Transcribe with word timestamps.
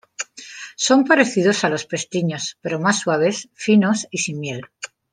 Son 0.85 0.99
parecidos 1.09 1.63
a 1.63 1.69
los 1.69 1.85
pestiños, 1.85 2.57
pero 2.61 2.79
más 2.79 2.97
suaves, 2.97 3.49
finos 3.53 4.07
y 4.09 4.17
sin 4.17 4.39
miel. 4.39 4.61